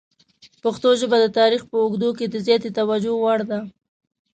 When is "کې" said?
2.17-2.25